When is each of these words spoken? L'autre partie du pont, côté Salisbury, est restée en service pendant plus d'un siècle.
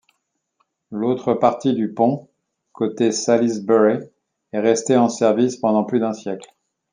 L'autre 0.89 1.35
partie 1.35 1.75
du 1.75 1.93
pont, 1.93 2.27
côté 2.71 3.11
Salisbury, 3.11 3.99
est 4.51 4.59
restée 4.59 4.97
en 4.97 5.09
service 5.09 5.57
pendant 5.57 5.83
plus 5.83 5.99
d'un 5.99 6.13
siècle. 6.13 6.49